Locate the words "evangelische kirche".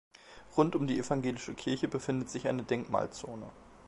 0.97-1.87